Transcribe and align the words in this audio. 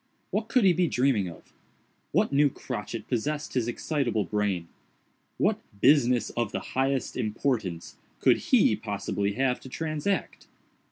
What 0.31 0.47
could 0.47 0.63
he 0.63 0.73
be 0.73 0.87
dreaming 0.87 1.27
of? 1.29 1.53
What 2.11 2.33
new 2.33 2.49
crotchet 2.49 3.07
possessed 3.07 3.53
his 3.53 3.67
excitable 3.67 4.23
brain? 4.23 4.67
What 5.37 5.59
"business 5.79 6.31
of 6.31 6.51
the 6.51 6.59
highest 6.73 7.15
importance" 7.15 7.97
could 8.19 8.37
he 8.51 8.75
possibly 8.75 9.33
have 9.33 9.59
to 9.59 9.69
transact? 9.69 10.47